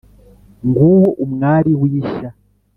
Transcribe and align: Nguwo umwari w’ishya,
Nguwo 0.67 1.03
umwari 1.25 1.71
w’ishya, 1.81 2.29